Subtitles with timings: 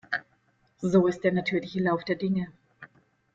[0.79, 2.47] So ist der natürliche Lauf der Dinge.